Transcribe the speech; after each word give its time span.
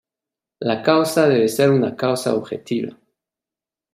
La 0.61 0.81
causa 0.81 1.27
debe 1.29 1.47
ser 1.57 1.69
una 1.69 1.95
causa 1.95 2.33
objetiva. 2.33 2.97